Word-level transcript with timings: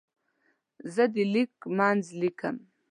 زه 0.93 1.03
د 1.13 1.15
لیک 1.33 1.53
منځ 1.77 2.03
لیکم. 2.21 2.55